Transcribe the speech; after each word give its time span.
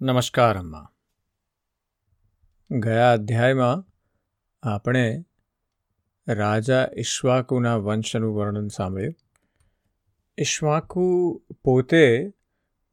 નમસ્કાર, 0.00 0.58
અમ્મા. 0.58 0.92
ગયા 2.70 3.12
અધ્યાયમાં 3.12 3.86
આપણે 4.62 5.24
રાજા 6.28 6.88
ઈશ્વાકુના 6.96 7.76
વંશનું 7.76 8.36
વર્ણન 8.36 8.68
સાંભળ્યું. 8.68 9.14
ઈશ્વાકુ 10.38 11.02
પોતે 11.64 12.32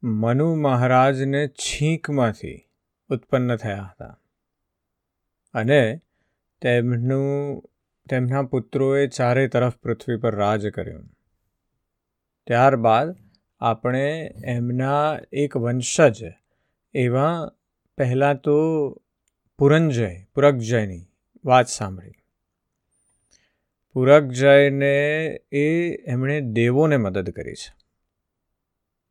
મનુ 0.02 0.54
મહારાજને 0.54 1.48
છીંકમાંથી 1.48 2.68
ઉત્પન્ન 3.10 3.56
થયા 3.56 3.82
હતા 3.82 4.20
અને 5.54 6.00
તેમનું, 6.62 7.62
તેમના 8.10 8.42
પુત્રોએ 8.42 9.06
ચારે 9.06 9.48
તરફ 9.48 9.76
પૃથ્વી 9.76 10.16
પર 10.16 10.34
રાજ 10.34 10.66
કર્યું. 10.66 11.08
ત્યારબાદ 12.46 13.16
આપણે 13.60 14.30
એમના 14.44 15.18
એક 15.32 15.56
વંશજ 15.56 16.24
એવા 16.96 17.52
પહેલાં 17.98 18.40
તો 18.40 18.54
પુરંજય 19.58 20.16
પુરકજયની 20.34 21.06
વાત 21.44 21.66
સાંભળી. 21.66 22.12
પુરકજયને 23.92 25.26
એ 25.52 25.94
એમણે 26.06 26.40
દેવોને 26.40 26.96
મદદ 26.96 27.30
કરી 27.30 27.54
છે. 27.54 27.76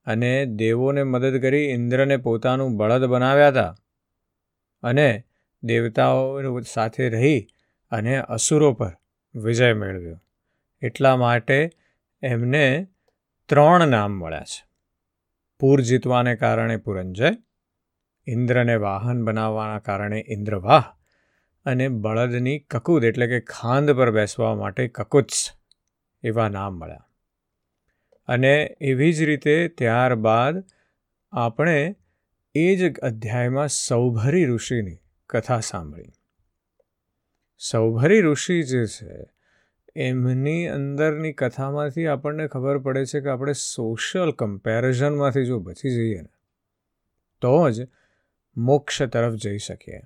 અને 0.06 0.46
દેવોને 0.46 1.04
મદદ 1.04 1.42
કરી 1.42 1.58
ઇન્દ્રને 1.58 2.18
પોતાનું 2.18 2.78
બળદ 2.78 3.06
બનાવ્યા 3.06 3.48
હતા 3.48 3.76
અને 4.84 5.24
દેવતાઓ 5.64 6.60
સાથે 6.62 7.10
રહી 7.10 7.48
અને 7.92 8.18
અસુરો 8.18 8.74
પર 8.74 8.98
વિજય 9.36 9.74
મેળવ્યો. 9.74 10.22
એટલા 10.82 11.18
માટે 11.18 11.70
એમને 12.22 12.88
ત્રણ 13.46 13.88
નામ 13.88 14.12
મળ્યા 14.12 14.42
છે. 14.42 14.68
પૂર 15.60 15.82
જીતવાને 15.82 16.36
કારણે 16.36 16.78
પુરંજય 16.78 17.32
ઇન્દ્રને 18.28 18.76
વાહન 18.76 19.24
બનાવવાના 19.24 19.80
કારણે 19.80 20.26
ઇન્દ્રવાહ 20.28 20.84
અને 21.66 21.88
બળદની 21.88 22.60
કકુદ 22.60 23.04
એટલે 23.04 23.28
કે 23.28 23.40
ખાંદ 23.40 23.92
પર 23.92 24.12
બેસવા 24.12 24.56
માટે 24.56 24.88
કકુત્સ 24.88 25.52
એવા 26.24 26.50
નામ 26.50 26.74
મળ્યા. 26.74 27.08
અને 28.28 28.78
એવી 28.82 29.14
જ 29.14 29.24
રીતે 29.24 29.68
ત્યારબાદ 29.68 30.64
આપણે 31.32 31.96
એ 32.56 32.76
જ 32.76 33.00
અધ્યાયમાં 33.00 33.68
સૌભરી 33.68 34.46
ઋષિની 34.46 34.98
કથા 35.30 35.60
સાંભળી. 35.60 36.14
સૌભરી 37.58 38.22
ઋષિ 38.22 38.64
જે 38.64 38.86
છે, 38.86 39.26
એમની 39.96 40.68
અંદરની 40.68 41.34
કથામાંથી 41.34 42.08
આપણને 42.08 42.48
ખબર 42.48 42.78
પડે 42.78 43.06
છે 43.06 43.22
કે 43.22 43.30
આપણે 43.30 43.54
સોશિયલ 43.54 44.32
કમ્પેરિઝનમાંથી 44.32 45.46
જો 45.46 45.60
બચી 45.60 45.90
જઈએ 45.90 46.22
ને, 46.22 46.30
તો 47.42 47.70
જ 47.70 47.88
મોક્ષ 48.58 49.02
તરફ 49.02 49.34
જઈ 49.34 49.58
શકીએ. 49.58 50.02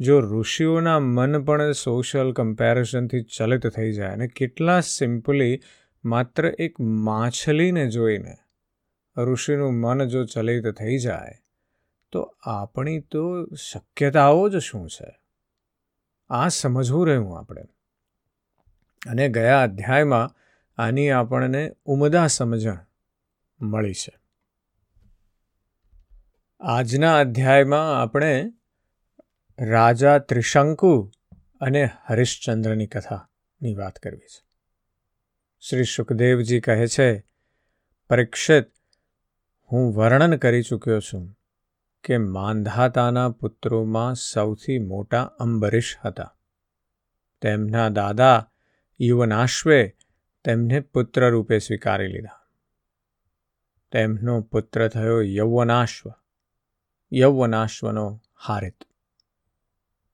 જો 0.00 0.20
ઋષિઓના 0.20 1.00
મન 1.00 1.44
પણ 1.44 1.72
સોશિયલ 1.72 2.32
કમ્પેરિઝનથી 2.32 3.22
ચલિત 3.22 3.66
થઈ 3.66 3.92
જાય 3.92 4.08
અને 4.08 4.26
કેટલા 4.26 4.80
સિમ્પલી 4.80 5.60
માત્ર 6.04 6.46
એક 6.58 6.80
માછલીને 6.80 7.88
જોઈને 7.88 8.34
ઋષિનું 9.16 9.72
મન 9.72 10.04
જો 10.04 10.24
ચલિત 10.24 10.66
થઈ 10.68 10.98
જાય, 10.98 11.34
તો 12.12 12.36
આપણી 12.42 13.00
તો 13.00 13.46
શક્યતાઓ 13.54 14.48
જ 14.48 14.58
શું 14.58 14.88
છે? 14.88 15.20
આ 16.30 16.48
સમજવું 16.48 17.06
રહ્યું 17.06 17.38
આપણે. 17.38 17.62
અને 19.06 19.28
ગયા 19.28 19.62
અધ્યાયમાં 19.62 20.30
આની 20.82 21.10
આપણને 21.10 21.72
ઉમદા 21.84 22.26
સમજણ 22.26 22.78
મળી 23.60 23.94
છે. 23.94 24.21
આજના 26.64 27.18
અધ્યાયમાં 27.18 28.02
આપણે 28.02 28.52
રાજા 29.58 30.18
ત્રિશંકુ 30.18 31.10
અને 31.60 31.90
હરિશ્ચંદ્રની 32.08 32.86
કથાની 32.86 33.74
વાત 33.74 33.98
કરવી 33.98 34.18
છે. 34.18 34.46
શ્રી 35.60 35.84
સુખદેવજી 35.84 36.60
કહે 36.60 36.86
છે, 36.86 37.24
પરીક્ષિત, 38.08 38.64
હું 39.72 39.94
વર્ણન 39.94 40.36
કરી 40.36 40.62
ચૂક્યો 40.62 41.00
છું 41.00 41.38
કે 42.04 42.18
માંધાતાના 42.18 43.30
પુત્રોમાં 43.30 44.14
સૌથી 44.14 44.78
મોટા 44.78 45.22
અંબરીશ 45.22 45.96
હતા. 46.04 46.36
તેમના 47.40 47.88
દાદા 47.88 48.50
યુવનાશ્વે 49.00 49.96
તેમને 50.44 50.80
પુત્ર 50.80 51.30
રૂપે 51.30 51.58
સ્વીકારી 51.58 52.06
લીધા. 52.06 52.46
તેમનો 53.92 54.40
પુત્ર 54.40 54.88
થયો 54.88 55.22
યૌવનાશ્વ. 55.22 56.12
યૌવનાશ્વનો 57.12 58.20
હારિત. 58.40 58.84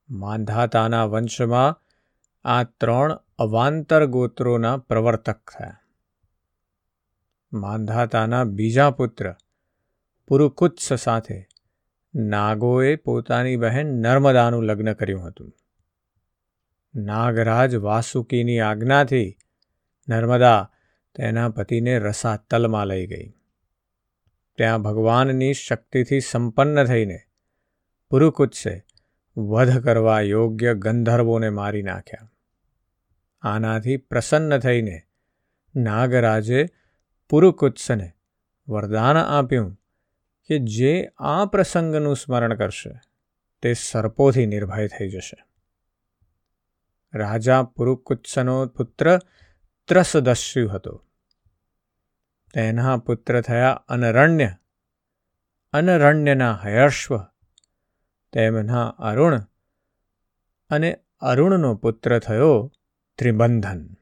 માંધાતાના 0.09 1.05
વંશમાં 1.05 1.83
આ 2.43 2.63
ત્રણ 2.63 3.19
અવાંતર 3.39 4.05
ગોત્રોના 4.05 4.77
પ્રવર્તક 4.77 5.51
થયા. 5.51 5.77
માંધાતાના 7.53 8.43
બીજા 8.43 8.91
પુત્ર, 8.91 9.35
પુરુકુત્સ 10.27 10.93
સાથે 10.93 11.47
નાગોએ 12.15 12.95
પોતાની 12.95 13.55
બહેન 13.55 13.87
નર્મદાનું 13.87 14.63
લગ્ન 14.63 14.93
કર્યું 14.93 15.27
હતું. 15.27 15.53
નાગરાજ 16.95 17.75
વાસુકીની 17.75 18.59
આજ્ઞાથી 18.59 19.37
નર્મદા 20.09 20.71
તેના 21.15 21.49
પતિને 21.49 21.99
રસાતલમાં 21.99 22.87
લઈ 22.87 23.07
ગઈ. 23.07 23.38
ત્યાં 24.59 24.81
ભગવાનની 24.81 25.53
શક્તિથી 25.53 26.19
સંપન્ન 26.19 26.83
થઈને 26.83 27.19
પુરુકુત્સે 28.09 28.85
વધ 29.37 29.83
કરવા 29.83 30.21
યોગ્ય 30.21 30.73
ગંધર્વોને 30.73 31.49
મારી 31.49 31.83
નાખ્યા. 31.83 32.31
આનાથી 33.41 33.97
પ્રસન્ન 33.97 34.57
થઈને 34.57 35.01
નાગરાજે 35.75 36.65
પુરુકુત્સને 37.29 38.11
વરદાન 38.67 39.17
આપ્યું 39.17 39.81
કે 40.47 40.59
જે 40.59 41.09
આ 41.17 41.45
પ્રસંગનું 41.45 42.15
સ્મરણ 42.15 42.55
કરશે, 42.55 42.99
તે 43.61 43.73
સર્પોથી 43.73 44.45
નિર્ભય 44.45 44.87
થઈ 44.87 45.09
જશે. 45.09 45.43
રાજા 47.13 47.63
પુરુકુત્સનો 47.63 48.65
પુત્ર 48.65 49.17
ત્રસદસ્યુ 49.87 50.69
હતો. 50.69 51.08
તેના 52.53 52.97
પુત્ર 52.97 53.41
થયા 53.41 53.71
અનરણ્ય. 53.87 54.51
અનરણ્યના 55.73 56.59
હયર્શ્વ 56.63 57.19
તેમના 58.33 58.87
અરુણ 58.87 59.41
અને 60.69 60.99
અરુણનો 61.19 61.75
પુત્ર 61.75 62.19
થયો 62.19 62.71
ત્રિબંધન. 63.17 63.93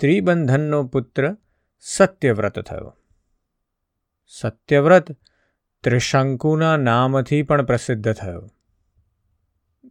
ત્રિબંધનનો 0.00 0.84
પુત્ર 0.84 1.36
સત્યવ્રત 1.80 2.60
થયો. 2.60 2.96
સત્યવ્રત 4.26 5.06
ત્રિશંકુના 5.80 6.76
નામથી 6.76 7.42
પણ 7.42 7.64
પ્રસિદ્ધ 7.64 8.12
થયો. 8.12 8.50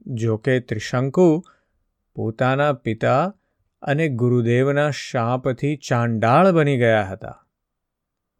જો 0.08 0.38
કે 0.38 0.60
ત્રિશંકુ 0.60 1.44
પોતાના 2.16 2.74
પિતા 2.74 3.34
અને 3.86 4.08
ગુરુદેવના 4.08 4.92
શાપથી 4.92 5.78
ચાંડાળ 5.78 6.52
બની 6.52 6.78
ગયા 6.78 7.04
હતા. 7.04 7.48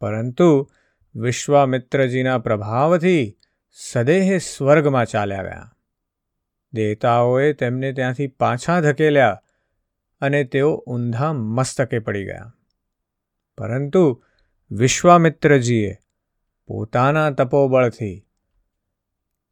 પરંતુ 0.00 0.70
વિશ્વામિત્રજીના 1.14 2.38
પ્રભાવથી 2.38 3.38
સદેહે 3.72 4.38
સ્વર્ગમાં 4.38 5.06
ચાલ્યા 5.06 5.42
ગયા. 5.42 5.72
દેવતાઓએ 6.72 7.52
તેમને 7.52 7.92
ત્યાંથી 7.92 8.26
પાછા 8.26 8.80
ધકેલ્યા 8.80 9.42
અને 10.20 10.44
તેઓ 10.44 10.76
ઊંધા 10.76 11.32
મસ્તકે 11.32 11.98
પડી 11.98 12.24
ગયા. 12.24 12.54
પરંતુ 13.58 14.24
વિશ્વામિત્રજીએ 14.70 15.96
પોતાના 16.66 17.30
તપોબળથી 17.30 18.26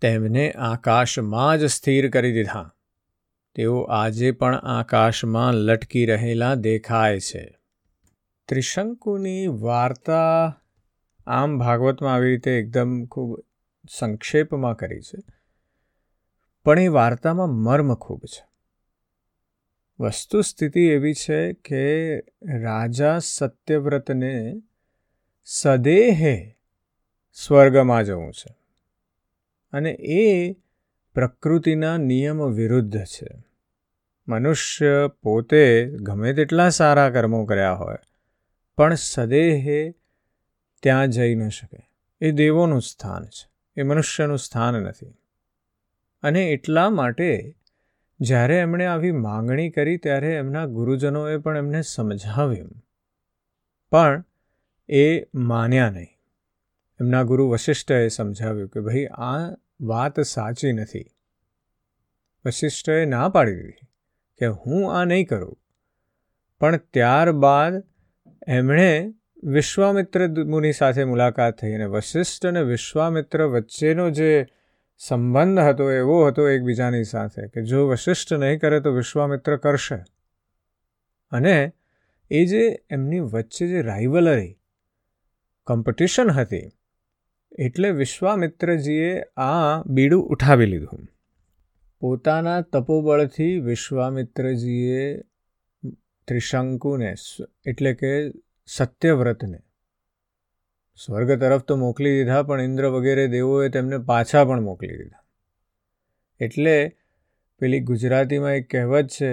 તેમને 0.01 0.53
આકાશમાં 0.53 1.59
જ 1.59 1.65
સ્થિર 1.65 2.11
કરી 2.11 2.33
દીધા. 2.33 2.74
તેઓ 3.55 3.81
આજે 3.81 4.31
પણ 4.31 4.55
આકાશમાં 4.55 5.55
લટકી 5.55 6.07
રહેલા 6.07 6.55
દેખાય 6.55 7.21
છે. 7.21 7.59
ત્રિશંકુની 8.49 9.47
વાર્તા 9.47 10.55
આમ 11.27 11.59
ભાગવતમાં 11.59 12.15
આવી 12.15 12.31
રીતે 12.31 12.59
એકદમ 12.59 13.05
ખૂબ 13.05 13.45
સંક્ષેપમાં 13.91 14.77
કરી 14.77 15.01
છે. 15.01 15.23
પણ 16.65 16.79
એ 16.79 16.89
વાર્તામાં 16.89 17.49
મર્મ 17.49 17.95
ખૂબ 17.95 18.21
છે. 18.25 18.49
વસ્તુસ્થિતિ 20.01 20.81
એવી 20.81 21.15
છે 21.15 21.53
કે 21.53 22.19
રાજા 22.63 23.19
સત્યવ્રતને 23.19 24.63
સદેહે 25.45 26.59
સ્વર્ગમાં 27.33 28.05
જવું 28.05 28.33
છે. 28.33 28.57
અને 29.73 29.91
એ 29.91 30.55
પ્રકૃતિના 31.15 31.97
નિયમ 31.97 32.43
વિરુદ્ધ 32.43 33.05
છે. 33.05 33.45
મનુષ્ય 34.29 35.11
પોતે 35.23 35.87
ગમે 35.87 36.33
તેટલા 36.33 36.69
સારા 36.69 37.11
કર્મો 37.11 37.45
કર્યા 37.45 37.73
હોય, 37.73 37.97
પણ 38.77 38.95
સદેહે 38.95 39.95
ત્યાં 40.83 41.09
જઈ 41.09 41.35
ન 41.35 41.49
શકે. 41.49 41.91
એ 42.21 42.31
દેવોનું 42.31 42.83
સ્થાન 42.83 43.25
છે. 43.25 43.51
એ 43.77 43.83
મનુષ્યનું 43.83 44.39
સ્થાન 44.39 44.75
નથી. 44.75 45.07
અને 46.23 46.47
એટલા 46.47 46.91
માટે 46.91 47.57
જ્યારે 48.21 48.57
એમણે 48.57 48.87
આવી 48.87 49.13
માંગણી 49.13 49.71
કરી 49.71 49.97
ત્યારે 49.97 50.35
એમના 50.35 50.67
ગુરુજનોએ 50.67 51.39
પણ 51.39 51.57
એમને 51.57 51.83
સમજાવ્યું. 51.83 52.83
પણ 53.91 54.25
એ 54.89 55.23
માન્યા 55.35 55.91
નહીં. 55.91 56.09
એમના 57.01 57.23
ગુરુ 57.23 57.49
વશિષ્ઠએ 57.49 58.09
સમજાવ્યું 58.09 58.69
કે 58.69 58.81
ભાઈ 58.81 59.05
આ 59.05 59.64
વાત 59.81 60.21
સાચી 60.21 60.73
નથી. 60.73 61.05
વશિષ્ઠએ 62.45 63.05
ના 63.05 63.29
પાડી 63.29 63.55
દીધી 63.57 63.87
કે 64.39 64.47
હું 64.47 64.97
આ 64.97 65.05
નહીં 65.05 65.27
કરું. 65.27 65.59
પણ 66.61 66.77
ત્યારબાદ 66.77 67.85
એમણે 68.47 69.15
વિશ્વામિત્ર 69.43 70.29
મુનિ 70.29 70.73
સાથે 70.73 71.05
મુલાકાત 71.05 71.59
થઈ 71.59 71.73
અને 71.73 71.85
વશિષ્ઠ 71.85 72.47
અને 72.47 72.63
વિશ્વામિત્ર 72.63 73.43
વચ્ચેનો 73.43 74.11
જે 74.11 74.47
સંબંધ 74.99 75.59
હતો 75.59 75.93
એવો 75.93 76.27
હતો 76.27 76.49
એકબીજાની 76.49 77.05
સાથે 77.05 77.49
કે 77.49 77.63
જો 77.63 77.89
વશિષ્ઠ 77.89 78.33
નહીં 78.33 78.61
કરે 78.61 78.81
તો 78.81 78.93
વિશ્વામિત્ર 78.93 79.57
કરશે. 79.57 80.05
અને 81.31 81.73
એ 82.31 82.47
જે 82.47 82.85
એમની 82.91 83.21
વચ્ચે 83.21 83.67
જે 83.67 83.83
રાઇવલરી 83.83 84.59
કોમ્પિટિશન 85.67 86.31
હતી 86.31 86.71
એટલે 87.59 87.91
વિશ્વામિત્રજીએ 87.91 89.23
આ 89.37 89.83
બીડું 89.87 90.23
ઉઠાવી 90.23 90.67
લીધું. 90.67 91.09
પોતાના 92.01 92.61
તપોબળથી 92.61 93.61
વિશ્વામિત્રજીએ 93.61 95.21
ત્રિશંકુને 96.29 97.15
એટલે 97.67 97.95
કે 97.95 98.11
સત્યવ્રતને 98.67 99.59
સ્વર્ગ 100.99 101.31
તરફ 101.41 101.63
તો 101.63 101.77
મોકલી 101.77 102.13
દીધા, 102.13 102.43
પણ 102.43 102.61
ઇન્દ્ર 102.61 102.85
વગેરે 102.85 103.27
દેવોએ 103.29 103.69
તેમને 103.69 103.99
પાછા 103.99 104.45
પણ 104.45 104.61
મોકલી 104.61 104.97
દીધા. 104.97 105.23
એટલે 106.41 106.97
પેલી 107.61 107.81
ગુજરાતીમાં 107.81 108.53
એક 108.53 108.67
કહેવત 108.71 109.09
છે 109.09 109.31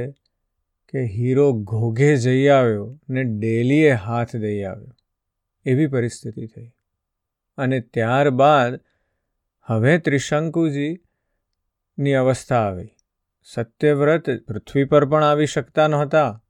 કે 0.89 1.05
હીરો 1.05 1.53
ઘોઘે 1.53 2.15
જઈ 2.15 2.47
આવ્યો 2.47 2.99
ને 3.09 3.23
ડેલીએ 3.23 3.91
હાથ 3.91 4.35
દઈ 4.35 4.61
આવ્યો. 4.63 4.93
એવી 5.65 5.87
પરિસ્થિતિ 5.87 6.47
થઈ. 6.47 6.69
અને 7.57 7.79
ત્યારબાદ 7.79 8.79
હવે 9.63 9.97
ત્રિશંકુજીની 9.97 12.13
અવસ્થા 12.13 12.55
આવી. 12.55 12.95
સત્યવ્રત 13.43 14.47
પૃથ્વી 14.47 14.83
પર 14.83 15.05
પણ 15.05 15.23
આવી 15.23 15.45
શકતા 15.45 15.87
નહોતા, 15.87 16.43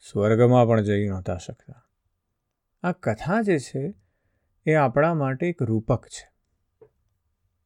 સ્વર્ગમાં 0.00 0.68
પણ 0.68 0.80
જઈ 0.80 1.08
નહોતા 1.08 1.36
શકતા. 1.36 1.86
આ 2.82 2.92
કથા 2.92 3.42
જે 3.42 3.58
છે, 3.58 3.94
એ 4.66 4.74
આપણા 4.74 5.14
માટે 5.14 5.48
એક 5.48 5.62
રૂપક 5.62 6.06
છે. 6.06 6.34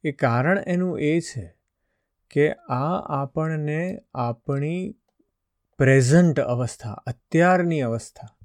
એ 0.04 0.12
કારણ 0.12 0.58
એનું 0.58 1.00
એ 1.00 1.20
છે 1.20 1.54
કે 2.30 2.52
આ 2.52 3.22
આપણને 3.22 4.00
આપણી 4.14 4.94
પ્રેઝન્ટ 5.78 6.40
અવસ્થા, 6.40 6.92
અત્યારની 6.92 7.80
અવસ્થા 7.80 8.36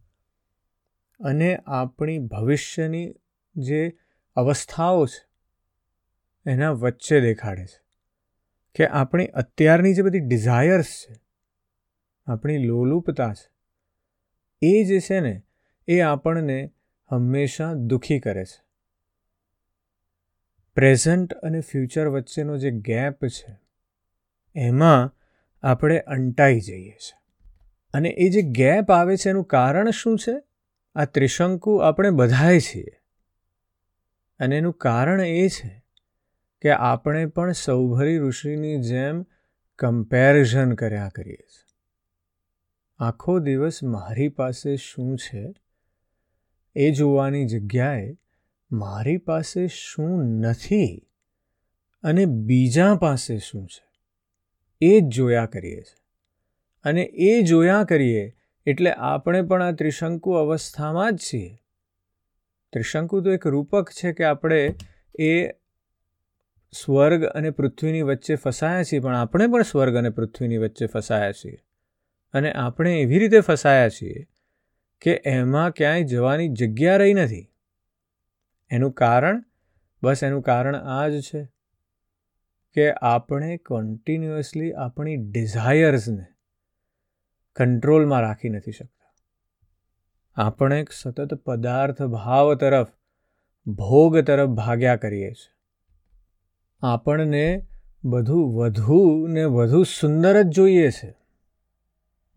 અને 1.19 1.59
આપણી 1.67 2.19
ભવિષ્યની 2.19 3.13
જે 3.55 3.97
અવસ્થાઓ 4.35 5.05
છે 5.05 5.27
એના 6.45 6.71
વચ્ચે 6.71 7.21
દેખાડે 7.21 7.65
છે 7.65 7.83
કે 8.75 8.87
આપણી 8.87 9.27
અત્યારની 9.27 9.93
જે 9.93 10.01
બધી 10.01 10.19
ડિઝાયર્સ 10.19 10.85
છે, 10.85 11.15
આપણી 12.25 12.57
લોલુપતા 12.57 13.33
છે, 13.33 13.51
એ 14.61 14.83
જે 14.83 14.99
છે 14.99 15.19
ને, 15.19 15.43
એ 15.87 15.99
આપણને 15.99 16.71
હંમેશા 17.11 17.73
દુઃખી 17.73 18.19
કરે 18.19 18.45
છે. 18.45 18.63
પ્રેઝન્ટ 20.75 21.33
અને 21.33 21.59
ફ્યુચર 21.59 22.07
વચ્ચેનો 22.07 22.57
જે 22.57 22.71
ગેપ 22.71 23.25
છે, 23.25 23.59
એમાં 24.55 25.15
આપણે 25.63 25.99
અંટાઈ 25.99 26.59
જઈએ 26.59 26.91
છીએ. 26.91 27.19
અને 27.93 28.09
એ 28.09 28.29
જે 28.29 28.41
ગેપ 28.41 28.91
આવે 28.91 29.17
છે 29.17 29.29
એનું 29.29 29.43
કારણ 29.43 29.89
શું 29.89 30.17
છે? 30.17 30.43
આ 30.95 31.05
ત્રિશંકુ 31.05 31.75
આપણે 31.75 32.09
બધાએ 32.09 32.59
છીએ. 32.59 33.02
અને 34.39 34.57
એનું 34.57 34.73
કારણ 34.73 35.21
એ 35.21 35.47
છે 35.47 35.83
કે 36.61 36.69
આપણે 36.71 37.25
પણ 37.25 37.51
સૌભરી 37.51 38.17
ઋષિની 38.17 38.77
જેમ 38.77 39.25
કમ્પેરિઝન 39.79 40.73
કર્યા 40.73 41.09
કરીએ 41.09 41.35
છીએ. 41.35 41.77
આખો 42.99 43.39
દિવસ 43.39 43.83
મારી 43.83 44.29
પાસે 44.29 44.75
શું 44.75 45.17
છે 45.17 45.53
એ 46.75 46.91
જોવાની 46.91 47.45
જગ્યાએ 47.45 48.17
મારી 48.71 49.17
પાસે 49.17 49.67
શું 49.67 50.23
નથી 50.23 51.07
અને 52.03 52.25
બીજા 52.25 52.95
પાસે 52.95 53.37
શું 53.37 53.67
છે 53.67 53.93
એ 54.81 54.99
જ 54.99 55.03
જોયા 55.03 55.45
કરીએ 55.45 55.81
છીએ. 55.81 56.03
અને 56.83 57.01
એ 57.01 57.41
જોયા 57.41 57.83
કરીએ 57.83 58.35
એટલે 58.65 58.91
આપણે 58.91 59.41
પણ 59.41 59.63
આ 59.63 59.71
ત્રિશંકુ 59.71 60.31
અવસ્થામાં 60.31 61.15
જ 61.15 61.19
છીએ. 61.19 61.62
ત્રિશંકુ 62.73 63.21
તો 63.21 63.31
એક 63.31 63.47
રૂપક 63.47 63.89
છે 63.91 64.13
કે 64.13 64.23
આપણે 64.23 64.75
એ 65.19 65.47
સ્વર્ગ 66.73 67.23
અને 67.23 67.49
પૃથ્વીની 67.49 68.01
વચ્ચે 68.01 68.35
ફસાયા 68.35 68.83
છીએ, 68.83 68.99
પણ 68.99 69.15
આપણે 69.15 69.47
પણ 69.47 69.61
સ્વર્ગ 69.61 69.95
અને 69.95 70.09
પૃથ્વીની 70.09 70.57
વચ્ચે 70.57 70.85
ફસાયા 70.85 71.31
છીએ. 71.31 71.57
અને 72.33 72.51
આપણે 72.51 73.01
એવી 73.01 73.19
રીતે 73.19 73.39
ફસાયા 73.39 73.89
છીએ 73.89 74.27
કે 75.01 75.21
એમાં 75.25 75.71
ક્યાંય 75.71 76.03
જવાની 76.03 76.47
જગ્યા 76.49 76.97
રહી 76.97 77.13
નથી. 77.13 77.49
એનું 78.71 78.91
કારણ, 78.91 79.43
બસ 80.03 80.23
એનું 80.23 80.41
કારણ 80.41 80.75
આ 80.75 81.07
જ 81.07 81.21
છે 81.21 81.41
કે 82.73 82.91
આપણે 82.91 83.57
કન્ટિન્યુઅસલી 83.57 84.73
આપણી 84.73 85.17
ડિઝાયર્સને 85.17 86.25
કંટ્રોલમાં 87.55 88.21
રાખી 88.21 88.49
નથી 88.49 88.71
શકતા. 88.71 89.02
આપણે 90.35 90.79
એક 90.79 90.91
સતત 90.91 91.33
પદાર્થ 91.33 92.01
ભાવ 92.01 92.55
તરફ, 92.55 92.87
ભોગ 93.67 94.19
તરફ 94.19 94.49
ભાગ્યા 94.49 94.95
કરીએ 94.95 95.31
છીએ. 95.31 95.53
આપણને 96.81 97.67
બધું 98.03 98.55
વધુ 98.55 99.27
ને 99.27 99.43
વધુ 99.43 99.83
સુંદર 99.83 100.41
જ 100.41 100.45
જોઈએ 100.45 100.89
છે. 100.89 101.15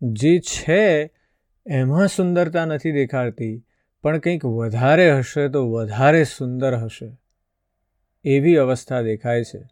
જે 0.01 0.39
છે, 0.39 1.11
એમાં 1.67 2.07
સુંદરતા 2.07 2.65
નથી 2.65 2.91
દેખાડતી, 2.91 3.65
પણ 4.01 4.17
કંઈક 4.17 4.45
વધારે 4.45 5.11
હશે 5.11 5.49
તો 5.49 5.71
વધારે 5.71 6.23
સુંદર 6.23 6.75
હશે. 6.75 7.17
એવી 8.23 8.55
અવસ્થા 8.55 9.01
દેખાય 9.01 9.43
છે 9.43 9.69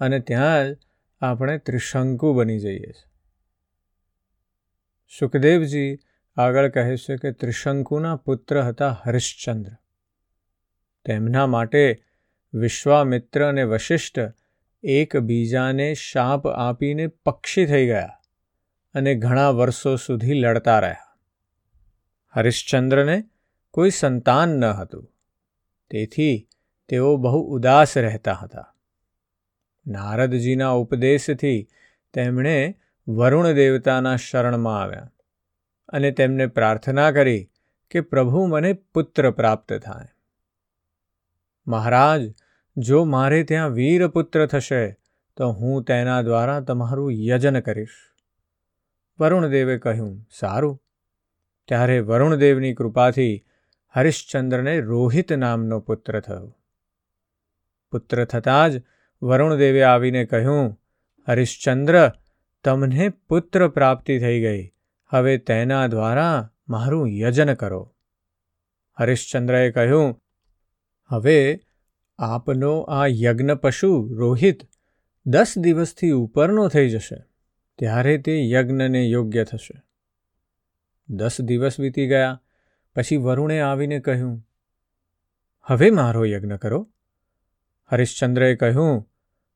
અને 0.00 0.18
ત્યાં 0.18 0.74
જ 0.74 0.76
આપણે 1.20 1.58
ત્રિશંકુ 1.58 2.34
બની 2.34 2.58
જઈએ 2.58 2.80
છીએ. 2.80 3.10
સુખદેવજી 5.18 5.98
આગળ 6.36 6.68
કહે 6.68 6.96
છે 6.96 7.16
કે 7.16 7.32
ત્રિશંકુના 7.32 8.16
પુત્ર 8.16 8.62
હતા 8.62 9.02
હરિશ્ચંદ્ર. 9.04 9.70
તેમના 11.04 11.46
માટે 11.46 12.04
વિશ્વામિત્ર 12.54 13.48
અને 13.48 13.62
વશિષ્ઠ 13.62 14.18
એકબીજાને 14.82 15.94
શાપ 15.94 16.46
આપીને 16.46 17.06
પક્ષી 17.06 17.66
થઈ 17.66 17.86
ગયા 17.86 18.10
અને 18.94 19.14
ઘણા 19.14 19.50
વર્ષો 19.50 19.96
સુધી 19.96 20.34
લડતા 20.34 20.78
રહ્યા. 20.78 20.96
હરિશ્ચંદ્રને 22.30 23.24
કોઈ 23.70 23.90
સંતાન 23.90 24.48
ન 24.48 24.64
હતું. 24.64 25.12
તેથી 25.90 26.48
તેઓ 26.88 27.16
બહુ 27.16 27.42
ઉદાસ 27.42 27.96
રહેતા 27.96 28.32
હતા. 28.32 28.74
નારદજીના 29.86 30.70
ઉપદેશથી 30.70 31.68
તેમણે 32.12 32.78
વરુણ 33.08 33.52
દેવતાના 33.52 34.16
શરણમાં 34.16 34.82
આવ્યા. 34.82 35.10
અને 35.88 36.10
તેમને 36.10 36.46
પ્રાર્થના 36.46 37.10
કરી 37.10 37.50
કે 37.90 38.00
પ્રભુ 38.00 38.46
મને 38.46 38.72
પુત્ર 38.72 39.30
પ્રાપ્ત 39.30 39.72
થાય. 39.72 40.08
મહારાજ, 41.66 42.34
જો 42.76 43.04
મારે 43.04 43.44
ત્યાં 43.44 43.70
વીર 43.70 44.08
પુત્ર 44.08 44.46
થશે, 44.46 44.98
તો 45.36 45.52
હું 45.52 45.84
તેના 45.84 46.22
દ્વારા 46.22 46.60
તમારું 46.60 47.12
યજન 47.12 47.60
કરીશ. 47.60 47.88
વરુણદેવે 49.20 49.78
કહ્યું, 49.78 50.28
સારું. 50.32 50.82
ત્યારે 51.68 52.00
વરુણદેવની 52.00 52.74
કૃપાથી 52.74 53.44
હરિશ્ચંદ્રને 53.96 54.80
રોહિત 54.80 55.32
નામનો 55.32 55.80
પુત્ર 55.80 56.20
થયો. 56.20 56.58
પુત્ર 57.90 58.24
થતાં 58.24 58.70
જ 58.70 58.82
વરુણદેવે 59.22 59.82
આવીને 59.82 60.24
કહ્યું, 60.24 60.80
હરિશ્ચંદ્ર, 61.28 62.12
તમને 62.64 63.08
પુત્ર 63.08 63.68
પ્રાપ્તિ 63.68 64.18
થઈ 64.18 64.40
ગઈ. 64.40 64.75
હવે 65.08 65.38
તેના 65.38 65.86
દ્વારા 65.86 66.52
મારું 66.68 67.08
યજન 67.10 67.54
કરો. 67.54 67.94
હરિશ્ચંદ્રએ 68.98 69.70
કહ્યું, 69.70 70.22
હવે 71.08 71.60
આપનો 72.18 72.80
આ 72.80 73.06
યજ્ઞ 73.06 73.50
પશુ 73.50 74.14
રોહિત 74.14 74.60
દસ 75.26 75.54
દિવસથી 75.56 76.10
ઉપરનો 76.10 76.68
થઈ 76.68 76.90
જશે. 76.90 77.24
ત્યારે 77.78 78.18
તે 78.18 78.50
યજ્ઞને 78.50 79.06
યોગ્ય 79.06 79.44
થશે. 79.44 79.82
દસ 81.08 81.40
દિવસ 81.40 81.80
વીતી 81.80 82.08
ગયા, 82.08 82.42
પછી 82.94 83.16
વરુણે 83.16 83.60
આવીને 83.60 84.00
કહ્યું, 84.00 84.48
હવે 85.62 85.90
મારો 85.90 86.24
યજ્ઞ 86.24 86.56
કરો. 86.56 86.90
હરિશ્ચંદ્રએ 87.90 88.56
કહ્યું, 88.56 89.08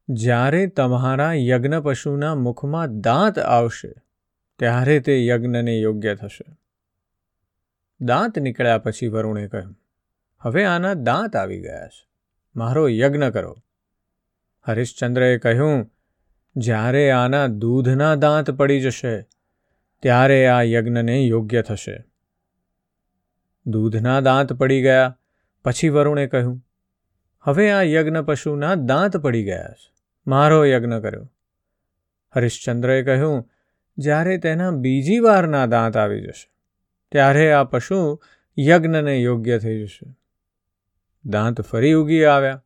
જ્યારે 0.08 0.66
તમારા 0.66 1.32
યજ્ઞ 1.32 1.74
પશુના 1.74 2.34
મુખમાં 2.34 3.00
દાંત 3.00 3.38
આવશે 3.38 3.94
ત્યારે 4.60 5.00
તે 5.00 5.26
યજ્ઞને 5.26 5.78
યોગ્ય 5.78 6.14
થશે. 6.14 6.44
દાંત 8.00 8.38
નીકળ્યા 8.38 8.78
પછી 8.78 9.08
વરુણે 9.08 9.48
કહ્યું, 9.48 9.78
હવે 10.40 10.64
આના 10.64 10.94
દાંત 10.94 11.36
આવી 11.36 11.60
ગયા 11.60 11.86
છે. 11.86 12.08
મારો 12.56 12.88
યજ્ઞ 12.88 13.30
કરો. 13.30 13.56
હરિશ્ચંદ્રએ 14.66 15.38
કહ્યું, 15.38 15.90
જ્યારે 16.56 17.10
આના 17.10 17.46
દૂધના 17.46 18.14
દાંત 18.14 18.50
પડી 18.50 18.80
જશે, 18.80 19.22
ત્યારે 20.02 20.46
આ 20.46 20.62
યજ્ઞને 20.62 21.20
યોગ્ય 21.20 21.62
થશે. 21.62 22.04
દૂધના 23.66 24.20
દાંત 24.20 24.52
પડી 24.52 24.82
ગયા, 24.82 25.18
પછી 25.64 25.88
વરુણે 25.88 26.26
કહ્યું, 26.26 26.66
હવે 27.42 27.70
આ 27.70 27.82
યજ્ઞ 27.82 28.16
પશુના 28.16 28.74
દાંત 28.74 29.16
પડી 29.16 29.44
ગયા 29.44 29.72
છે. 29.72 29.92
મારો 30.26 30.64
યજ્ઞ 30.64 30.98
કર્યો. 30.98 31.32
હરિશ્ચંદ્રએ 32.34 33.02
કહ્યું 33.02 33.50
જ્યારે 34.00 34.38
તેના 34.38 34.70
બીજી 34.70 35.18
વારના 35.18 35.66
દાંત 35.66 35.96
આવી 35.96 36.20
જશે, 36.20 36.48
ત્યારે 37.12 37.52
આ 37.52 37.64
પશુ 37.64 38.00
યજ્ઞને 38.58 39.18
યોગ્ય 39.18 39.58
થઈ 39.58 39.78
જશે. 39.84 40.16
દાંત 41.24 41.60
ફરી 41.60 41.92
ઉગી 41.92 42.24
આવ્યા, 42.24 42.62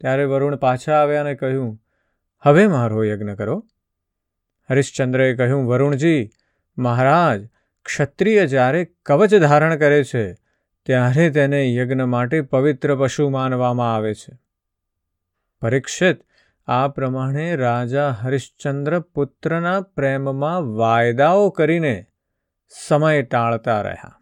ત્યારે 0.00 0.24
વરુણ 0.24 0.56
પાછા 0.56 0.92
આવ્યા 0.92 1.20
અને 1.20 1.34
કહ્યું, 1.34 1.78
હવે 2.42 2.66
મારો 2.66 3.04
યજ્ઞ 3.04 3.34
કરો. 3.34 3.56
હરિશ્ચંદ્રએ 4.70 5.34
કહ્યું, 5.34 5.66
વરુણજી, 5.66 6.30
મહારાજ, 6.78 7.48
ક્ષત્રિય 7.86 8.46
જ્યારે 8.46 8.84
કવચ 9.06 9.34
ધારણ 9.34 9.76
કરે 9.76 10.04
છે, 10.04 10.34
ત્યારે 10.86 11.30
તેને 11.30 11.74
યજ્ઞ 11.74 12.02
માટે 12.02 12.40
પવિત્ર 12.40 12.96
પશુ 12.96 13.28
માનવામાં 13.28 13.94
આવે 13.94 14.14
છે. 14.14 14.38
પરીક્ષિત 15.62 16.20
આ 16.68 16.88
પ્રમાણે 16.88 17.56
રાજા 17.56 18.08
હરિશ્ચંદ્ર 18.08 19.00
પુત્રના 19.00 19.80
પ્રેમમાં 19.80 20.62
વાયદાઓ 20.62 21.50
કરીને 21.50 22.06
સમય 22.88 23.22
ટાળતા 23.22 23.82
રહ્યા. 23.82 24.20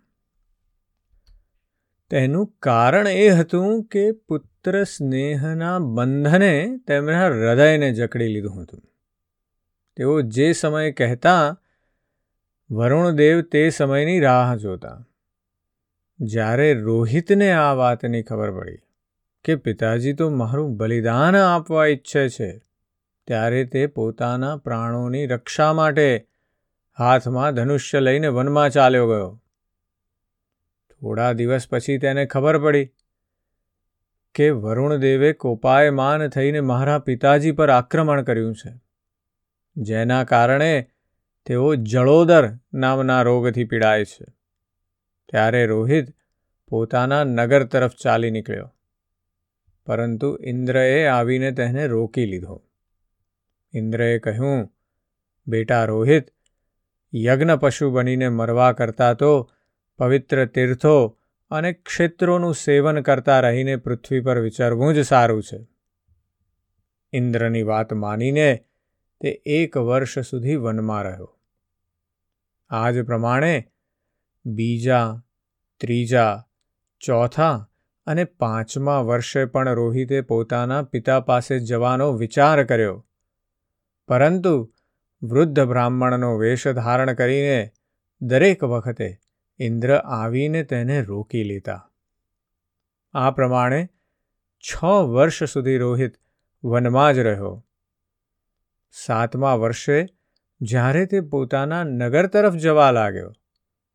તેનું 2.11 2.55
કારણ 2.62 3.09
એ 3.09 3.29
હતું 3.29 3.85
કે 3.85 4.12
પુત્ર 4.12 4.83
સ્નેહના 4.85 5.79
બંધને 5.79 6.79
તેમના 6.87 7.26
હૃદયને 7.26 7.93
જકડી 7.93 8.29
લીધું 8.29 8.62
હતું. 8.62 8.83
તેઓ 9.97 10.21
જે 10.21 10.53
સમયે 10.53 10.93
કહેતા, 10.93 11.61
વરુણદેવ 12.71 13.43
તે 13.43 13.71
સમયની 13.71 14.21
રાહ 14.21 14.57
જોતા. 14.57 15.07
જ્યારે 16.21 16.75
રોહિતને 16.75 17.53
આ 17.53 17.73
વાતની 17.73 18.23
ખબર 18.23 18.50
પડી 18.50 18.76
કે 19.47 19.55
પિતાજી 19.57 20.12
તો 20.12 20.31
મારું 20.31 20.76
બલિદાન 20.76 21.37
આપવા 21.37 21.87
ઈચ્છે 21.87 22.29
છે, 22.29 22.59
ત્યારે 23.26 23.65
તે 23.65 23.87
પોતાના 23.87 24.57
પ્રાણોની 24.57 25.26
રક્ષા 25.26 25.73
માટે 25.73 26.29
હાથમાં 26.99 27.55
ધનુષ્ય 27.55 28.00
લઈને 28.00 28.29
વનમાં 28.29 28.71
ચાલ્યો 28.71 29.07
ગયો. 29.07 29.43
થોડા 31.00 31.33
દિવસ 31.33 31.69
પછી 31.71 31.99
તેને 31.99 32.26
ખબર 32.26 32.59
પડી 32.59 32.91
કે 34.35 34.50
વરુણદેવે 34.50 35.33
કોપાયમાન 35.33 36.29
થઈને 36.29 36.61
મારા 36.61 36.99
પિતાજી 36.99 37.53
પર 37.53 37.71
આક્રમણ 37.71 38.23
કર્યું 38.23 38.55
છે, 38.55 38.73
જેના 39.76 40.25
કારણે 40.25 40.91
તેઓ 41.47 41.75
જળોદર 41.75 42.53
નામના 42.75 43.23
રોગથી 43.23 43.65
પીડાય 43.65 44.05
છે. 44.05 44.26
ત્યારે 45.29 45.67
રોહિત 45.67 46.07
પોતાના 46.69 47.25
નગર 47.25 47.65
તરફ 47.65 47.95
ચાલી 47.95 48.31
નીકળ્યો. 48.31 48.75
પરંતુ 49.87 50.38
ઇન્દ્રએ 50.45 51.07
આવીને 51.07 51.52
તેને 51.52 51.87
રોકી 51.87 52.26
લીધો. 52.26 52.62
ઇન્દ્રએ 53.73 54.19
કહ્યું, 54.19 54.69
બેટા 55.47 55.85
રોહિત, 55.85 56.25
યજ્ઞ 57.14 57.50
પશુ 57.61 57.90
બનીને 57.90 58.28
મરવા 58.28 58.73
કરતા 58.73 59.14
તો 59.14 59.50
પવિત્ર 59.99 60.47
તીર્થો 60.47 61.19
અને 61.50 61.73
ક્ષેત્રોનું 61.73 62.55
સેવન 62.55 63.00
કરતા 63.00 63.40
રહીને 63.40 63.76
પૃથ્વી 63.76 64.21
પર 64.21 64.38
વિચારવું 64.38 64.95
જ 64.95 65.00
સારું 65.00 65.43
છે. 65.43 65.66
ઇન્દ્રની 67.12 67.62
વાત 67.62 67.93
માનીને 67.93 68.64
તે 69.21 69.43
એક 69.47 69.76
વર્ષ 69.76 70.19
સુધી 70.19 70.57
વનમાં 70.57 71.02
રહ્યો. 71.02 71.38
આ 72.69 72.90
જ 72.90 73.02
પ્રમાણે 73.02 73.69
બીજા, 74.47 75.25
ત્રીજા, 75.81 76.45
ચોથા 77.00 77.71
અને 78.07 78.25
પાંચમા 78.25 79.01
વર્ષે 79.01 79.45
પણ 79.45 79.69
રોહિતે 79.69 80.21
પોતાના 80.21 80.83
પિતા 80.83 81.21
પાસે 81.21 81.59
જવાનો 81.59 82.13
વિચાર 82.13 82.65
કર્યો. 82.65 83.07
પરંતુ 84.09 84.73
વૃદ્ધ 85.23 85.61
બ્રાહ્મણનો 85.61 86.37
વેશ 86.39 86.69
ધારણ 86.69 87.13
કરીને 87.13 87.73
દરેક 88.21 88.65
વખતે 88.65 89.19
ઇન્દ્ર 89.59 89.95
આવીને 89.95 90.63
તેને 90.63 91.03
રોકી 91.03 91.45
લેતા. 91.45 91.91
આ 93.15 93.31
પ્રમાણે 93.31 93.89
છ 94.65 94.85
વર્ષ 94.85 95.45
સુધી 95.45 95.79
રોહિત 95.79 96.15
વનમાં 96.65 97.15
જ 97.15 97.19
રહ્યો. 97.19 97.67
સાતમા 98.95 99.55
વર્ષે 99.55 100.07
જ્યારે 100.61 101.07
તે 101.07 101.21
પોતાના 101.21 101.85
નગર 101.85 102.27
તરફ 102.27 102.55
જવા 102.55 102.91
લાગ્યો, 102.91 103.33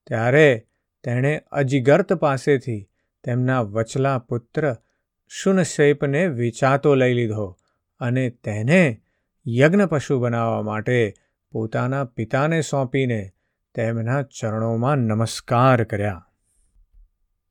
ત્યારે 0.05 0.67
તેણે 1.03 1.37
અજિગર્ત 1.51 2.13
પાસેથી 2.13 2.90
તેમના 3.23 3.61
વચલા 3.61 4.17
પુત્ર 4.17 4.75
શુનશૈપને 5.27 6.27
વિચાતો 6.27 6.95
લઈ 6.95 7.13
લીધો 7.13 7.57
અને 7.99 8.29
તેને 8.29 9.01
યજ્ઞ 9.47 9.85
પશુ 9.85 10.19
બનાવવા 10.19 10.61
માટે 10.61 11.13
પોતાના 11.51 12.03
પિતાને 12.03 12.61
સોંપીને 12.61 13.31
તેમના 13.75 14.21
ચરણોમાં 14.21 14.97
નમસ્કાર 14.97 15.83
કર્યા. 15.83 16.27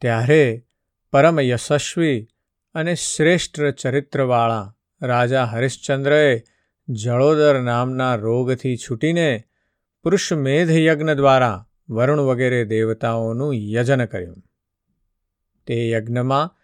ત્યારે 0.00 0.66
પરમ 1.12 1.40
યશસ્વી 1.40 2.28
અને 2.74 2.94
શ્રેષ્ઠ 2.94 3.60
ચરિત્રવાળા 3.60 4.76
રાજા 5.02 5.44
હરિશ્ચંદ્રએ 5.44 6.42
જળોદર 6.88 7.60
નામના 7.60 8.14
રોગથી 8.14 8.76
છૂટીને 8.76 9.42
પુરુષમેધ 10.02 10.70
યજ્ઞ 10.70 11.10
દ્વારા 11.10 11.66
વરુણ 11.88 12.20
વગેરે 12.20 12.64
દેવતાઓનું 12.64 13.54
યજન 13.54 14.04
કર્યું. 14.04 14.42
તે 15.66 15.90
યજ્ઞમાં 15.90 16.56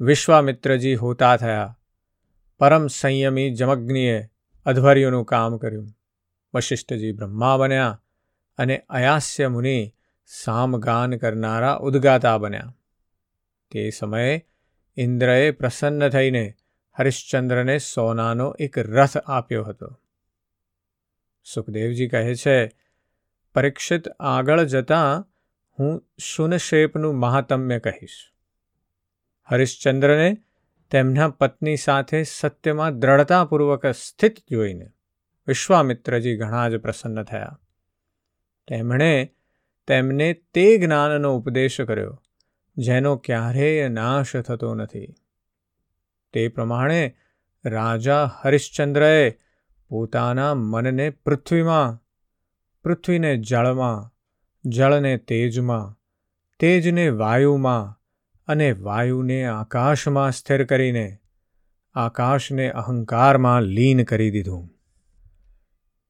વિશ્વામિત્રજી 0.00 0.94
હોતા 0.94 1.36
થયા. 1.36 1.78
પરમ 2.58 2.86
સંયમી 2.86 3.54
જમગ્નિએ 3.54 4.28
અધ્વર્યોનું 4.64 5.24
કામ 5.24 5.58
કર્યું. 5.58 5.88
વશિષ્ઠજી 6.54 7.12
બ્રહ્મા 7.12 7.56
બન્યા 7.56 8.02
અને 8.58 8.78
અયાસ્ય 8.88 9.48
મુનિ 9.48 9.94
સામગાન 10.26 11.16
કરનારા 11.16 11.74
ઉદ્ગાતા 11.74 12.38
બન્યા. 12.38 12.76
તે 13.70 13.90
સમયે 13.90 14.46
ઇન્દ્રએ 14.96 15.50
પ્રસન્ન 15.50 16.08
થઈને 16.08 16.54
હરિશ્ચંદ્રને 16.98 17.78
સોનાનો 17.78 18.54
એક 18.58 18.78
રથ 18.78 19.16
આપ્યો 19.16 19.64
હતો. 19.64 20.00
સુખદેવજી 21.44 22.08
કહે 22.08 22.34
છે, 22.34 22.70
પરીક્ષિત 23.54 24.08
આગળ 24.08 24.62
જતાં 24.62 25.32
હું 25.78 26.08
શુનશેપનું 26.18 27.16
મહાત્મ્ય 27.16 27.78
કહીશ. 27.78 28.32
હરિશ્ચંદ્રને 29.44 30.36
તેમના 30.90 31.28
પત્ની 31.28 31.76
સાથે 31.76 32.22
સત્યમાં 32.22 32.98
દ્રઢતાપૂર્વક 32.98 33.86
સ્થિત 33.86 34.36
જોઈને 34.50 34.90
વિશ્વામિત્રજી 35.46 36.36
ઘણા 36.36 36.68
જ 36.68 36.76
પ્રસન્ન 36.76 37.22
થયા. 37.22 37.60
તેમણે 38.68 39.34
તેમને 39.86 40.32
તે 40.32 40.78
જ્ઞાનનો 40.78 41.36
ઉપદેશ 41.36 41.80
કર્યો, 41.80 42.22
જેનો 42.76 43.16
ક્યારેય 43.16 43.88
નાશ 43.88 44.36
થતો 44.36 44.74
નથી. 44.74 45.14
તે 46.32 46.48
પ્રમાણે 46.48 47.16
રાજા 47.64 48.24
હરિશ્ચંદ્રએ 48.24 49.30
પોતાના 49.88 50.54
મનને 50.54 51.10
પૃથ્વીમાં, 51.10 52.04
પૃથ્વીને 52.82 53.36
જળમાં 53.36 54.17
જળને 54.64 55.16
તેજમાં, 55.16 55.98
તેજને 56.58 57.08
વાયુમાં 57.08 58.00
અને 58.46 58.72
વાયુને 58.72 59.44
આકાશમાં 59.44 60.32
સ્થિર 60.32 60.64
કરીને 60.64 61.18
આકાશને 61.94 62.70
અહંકારમાં 62.70 63.62
લીન 63.62 64.04
કરી 64.04 64.30
દીધું. 64.30 64.68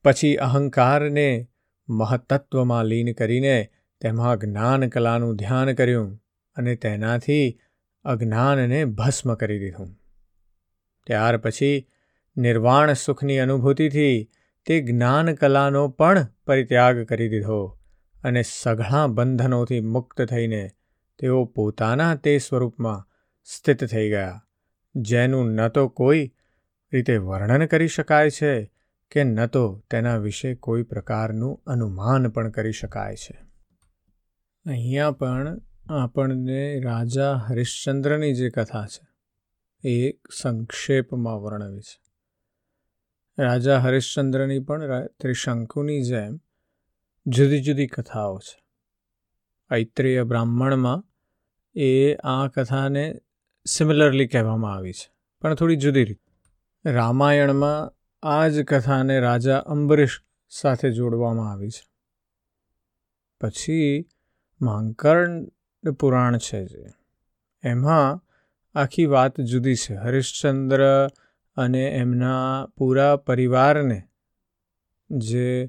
પછી 0.04 0.36
અહંકારને 0.36 1.48
મહત્ત્વમાં 1.88 2.84
લીન 2.84 3.12
કરીને 3.12 3.70
તેમાં 4.00 4.38
જ્ઞાન 4.38 4.88
કલાનું 4.88 5.36
ધ્યાન 5.36 5.72
કર્યું 5.72 6.22
અને 6.56 6.74
તેનાથી 6.74 7.60
અજ્ઞાનને 8.04 8.84
ભસ્મ 8.84 9.34
કરી 9.34 9.58
દીધું. 9.58 10.00
ત્યાર 11.06 11.36
પછી 11.36 11.88
નિર્વાણ 12.36 12.92
સુખની 12.92 13.38
અનુભૂતિથી 13.38 14.30
તે 14.66 14.80
જ્ઞાન 14.80 15.34
કલાનો 15.34 15.88
પણ 15.88 16.26
પરિત્યાગ 16.46 17.02
કરી 17.02 17.28
દીધો. 17.28 17.77
અને 18.24 18.42
સઘળા 18.42 19.06
બંધનોથી 19.06 19.80
મુક્ત 19.80 20.22
થઈને 20.22 20.64
તેઓ 21.18 21.44
પોતાના 21.44 22.14
તે 22.14 22.38
સ્વરૂપમાં 22.38 23.06
સ્થિત 23.48 23.84
થઈ 23.84 24.08
ગયા, 24.10 24.46
જેનું 24.94 25.52
ન 25.52 25.68
તો 25.68 25.88
કોઈ 25.88 26.24
રીતે 26.92 27.16
વર્ણન 27.18 27.66
કરી 27.66 27.88
શકાય 27.88 28.30
છે 28.30 28.52
કે 29.10 29.24
ન 29.24 29.46
તો 29.46 29.64
તેના 29.90 30.16
વિશે 30.16 30.54
કોઈ 30.54 30.82
પ્રકારનું 30.82 31.62
અનુમાન 31.66 32.28
પણ 32.28 32.50
કરી 32.50 32.72
શકાય 32.72 33.16
છે. 33.16 33.36
અહીંયા 34.66 35.10
પણ 35.10 35.60
આપણને 35.90 36.80
રાજા 36.80 37.32
હરિશ્ચંદ્રની 37.48 38.34
જે 38.34 38.50
કથા 38.50 38.86
છે, 38.86 39.04
એ 39.84 39.96
સંક્ષેપમાં 40.42 41.40
વર્ણવી 41.40 41.80
છે. 41.80 41.98
રાજા 43.38 43.78
હરિશ્ચંદ્રની 43.78 44.58
પણ 44.58 45.06
ત્રિશંકુની 45.20 46.02
જેમ 46.02 46.40
જુદી 47.28 47.60
જુદી 47.60 47.86
કથાઓ 47.86 48.38
છે. 48.38 48.62
ઐત્રેય 49.74 50.22
બ્રાહ્મણમાં 50.22 51.04
એ 51.74 52.14
આ 52.14 52.48
કથાને 52.48 53.20
સિમિલરલી 53.66 54.28
કહેવામાં 54.28 54.74
આવી 54.74 54.92
છે, 54.92 55.12
પણ 55.40 55.54
થોડી 55.54 55.76
જુદી 55.76 56.04
રીત. 56.04 56.20
રામાયણમાં 56.86 57.92
આ 58.22 58.48
જ 58.48 58.64
કથાને 58.64 59.20
રાજા 59.20 59.58
અંબરીશ 59.58 60.20
સાથે 60.48 60.90
જોડવામાં 60.90 61.52
આવી 61.52 61.70
છે. 61.70 61.86
પછી 63.40 64.08
માંકર્ણ 64.60 65.44
પુરાણ 65.92 66.38
છે 66.38 66.64
જે. 66.64 66.86
એમાં 67.62 68.20
આખી 68.78 69.06
વાત 69.06 69.40
જુદી 69.40 69.74
છે. 69.74 69.94
હરિશ્ચંદ્ર 69.94 71.08
અને 71.56 71.84
એમના 71.84 72.66
પૂરા 72.66 73.16
પરિવારને 73.16 74.02
જે 75.10 75.68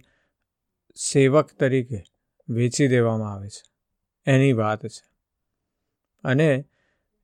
સેવક 1.00 1.50
તરીકે 1.60 2.03
વેચી 2.50 2.88
દેવામાં 2.88 3.34
આવે 3.34 3.50
છે. 3.50 3.63
એની 4.32 4.53
વાત 4.53 4.86
છે. 4.86 5.08
અને 6.24 6.65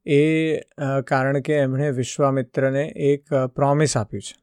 એ 0.05 0.59
કારણ 1.07 1.41
કે 1.41 1.55
એમણે 1.55 1.89
વિશ્વામિત્રને 1.89 2.83
એક 2.85 3.33
પ્રોમિસ 3.33 3.97
આપ્યું 3.97 4.21
છે. 4.21 4.35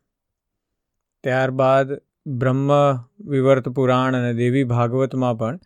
ત્યારબાદ 1.24 1.92
બ્રહ્મ 2.26 2.72
વિવર્ત 3.20 3.68
પુરાણ 3.68 4.16
અને 4.16 4.34
દેવી 4.34 4.64
ભાગવતમાં 4.64 5.38
પણ 5.38 5.58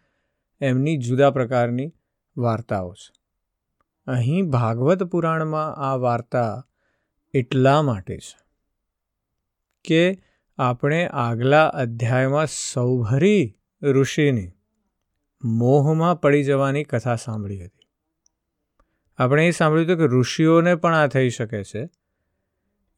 એમની 0.61 0.97
જુદા 0.97 1.31
પ્રકારની 1.31 1.93
વાર્તાઓ 2.37 2.95
છે. 2.95 3.13
અહીં 4.07 4.51
ભાગવત 4.51 5.03
પુરાણમાં 5.03 5.75
આ 5.75 5.97
વાર્તા 5.97 6.69
એટલા 7.35 7.83
માટે 7.83 8.19
છે 8.19 8.47
કે 9.85 10.23
આપણે 10.59 11.07
આગલા 11.07 11.69
અધ્યાયમાં 11.69 12.47
સૌભરી 12.47 13.56
ઋષિની 13.83 14.53
મોહમાં 15.45 16.21
પડી 16.21 16.45
જવાની 16.45 16.85
કથા 16.85 17.17
સાંભળી 17.17 17.65
હતી. 17.65 17.89
આપણે 19.17 19.49
એ 19.49 19.51
સાંભળ્યું 19.51 19.87
હતું 19.87 19.99
કે 19.99 20.17
ઋષિઓને 20.17 20.75
પણ 20.75 20.95
આ 20.95 21.07
થઈ 21.07 21.29
શકે 21.29 21.65
છે. 21.65 21.89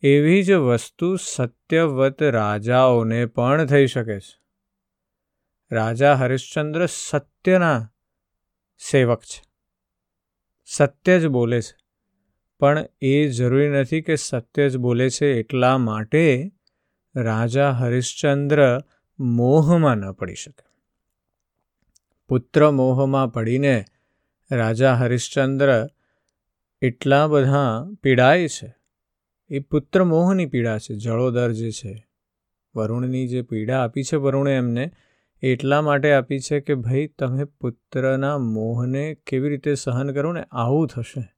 એવી 0.03 0.43
જ 0.43 0.53
વસ્તુ 0.53 1.17
સત્યવત 1.17 2.23
રાજાઓને 2.23 3.27
પણ 3.27 3.67
થઈ 3.67 3.87
શકે 3.87 4.21
છે. 4.21 4.41
રાજા 5.71 6.15
હરિશ્ચંદ્ર 6.15 6.87
સત્યના 6.87 7.93
સેવક 8.91 9.21
છે. 9.21 9.43
સત્ય 10.65 11.21
જ 11.21 11.27
બોલે 11.27 11.61
છે. 11.61 11.77
પણ 12.59 12.87
એ 13.01 13.29
જરૂરી 13.29 13.69
નથી 13.69 14.03
કે 14.03 14.17
સત્ય 14.17 14.69
જ 14.69 14.77
બોલે 14.77 15.11
છે 15.11 15.27
એટલા 15.27 15.79
માટે 15.79 16.53
રાજા 17.17 17.71
હરિશ્ચંદ્ર 17.71 18.81
મોહમાં 19.19 19.97
ન 19.97 20.13
પડી 20.13 20.35
શકે. 20.35 20.68
પુત્ર 22.29 22.71
મોહમાં 22.71 23.33
પડીને 23.33 23.85
રાજા 24.51 24.95
હરિશ્ચંદ્ર 24.95 25.89
એટલા 26.83 27.27
બધા 27.27 27.89
પીડાય 28.03 28.49
છે. 28.49 28.75
એ 29.49 29.59
પુત્ર 29.59 30.05
મોહની 30.05 30.47
પીડા 30.47 30.79
છે, 30.79 30.95
જળોદર 30.95 31.53
જે 31.53 31.71
છે. 31.71 32.09
વરુણની 32.75 33.29
જે 33.29 33.43
પીડા 33.43 33.85
આપી 33.85 34.03
છે 34.03 34.17
વરુણે 34.17 34.57
એમને 34.57 34.91
એટલા 35.43 35.83
માટે 35.83 36.13
આપી 36.13 36.39
છે 36.39 36.61
કે 36.61 36.75
ભાઈ 36.75 37.07
તમે 37.07 37.45
પુત્રના 37.45 38.39
મોહને 38.39 39.15
કેવી 39.15 39.49
રીતે 39.49 39.75
સહન 39.75 40.15
કરો 40.15 40.33
ને 40.33 40.45
આવું 40.51 40.89
થશે. 40.89 41.35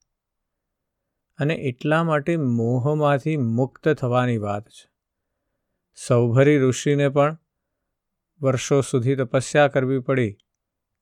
અને 1.38 1.54
એટલા 1.54 2.04
માટે 2.04 2.36
મોહમાંથી 2.36 3.36
મુક્ત 3.36 3.88
થવાની 3.88 4.36
વાત 4.36 4.68
છે. 4.68 4.90
સૌભરી 6.06 6.58
ઋષિને 6.58 7.08
પણ 7.08 7.38
વર્ષો 8.42 8.80
સુધી 8.80 9.16
તપસ્યા 9.16 9.68
કરવી 9.68 9.98
પડી. 9.98 10.36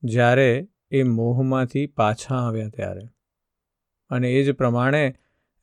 જ્યારે 0.03 0.67
એ 0.91 1.03
મોહમાંથી 1.03 1.87
પાછા 1.87 2.35
આવ્યા 2.35 2.69
ત્યારે. 2.69 3.01
અને 4.09 4.31
એ 4.31 4.43
જ 4.43 4.51
પ્રમાણે 4.51 5.15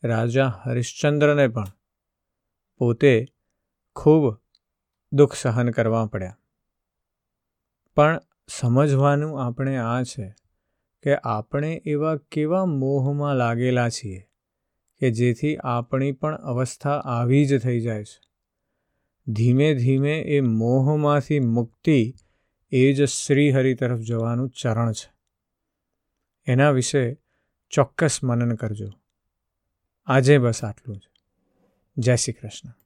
રાજા 0.05 0.47
હરિશ્ચંદ્રને 0.47 1.49
પણ 1.49 1.65
પોતે 2.77 3.27
ખૂબ 3.97 4.41
દુઃખ 5.13 5.35
સહન 5.35 5.71
કરવા 5.71 6.07
પડ્યા. 6.07 6.39
પણ 7.95 8.21
સમજવાનું 8.49 9.47
આપણે 9.47 9.77
આ 9.77 10.03
છે 10.03 10.35
કે 11.03 11.17
આપણે 11.17 11.83
એવા 11.85 12.17
કેવા 12.17 12.65
મોહમાં 12.65 13.35
લાગેલા 13.37 13.89
છીએ 13.89 14.27
કે 14.99 15.11
જેથી 15.11 15.57
આપણી 15.57 16.13
પણ 16.13 16.37
અવસ્થા 16.37 16.91
આવી 16.91 17.47
જ 17.47 17.63
થઈ 17.63 17.81
જાય 17.81 18.05
છે. 18.05 18.21
ધીમે 19.29 19.75
ધીમે 19.75 20.21
એ 20.21 20.41
મોહમાંથી 20.41 21.41
મુક્તિ 21.41 22.15
એ 22.71 22.93
જ 22.93 23.05
શ્રીહરિ 23.05 23.75
તરફ 23.75 23.99
જવાનું 23.99 24.51
ચરણ 24.51 24.93
છે. 24.93 25.15
એના 26.47 26.71
વિશે 26.71 27.19
ચોક્કસ 27.71 28.25
મનન 28.25 28.55
કરજો. 28.55 28.93
આજે 30.07 30.39
બસ 30.39 30.65
આટલું 30.65 30.97
જ. 30.97 31.01
જય 31.99 32.17
શ્રી 32.17 32.33
કૃષ્ણ. 32.33 32.86